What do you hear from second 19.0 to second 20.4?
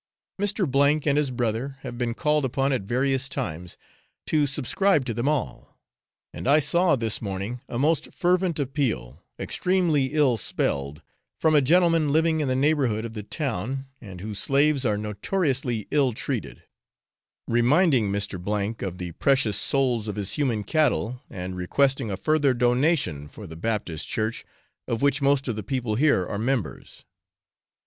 precious souls of his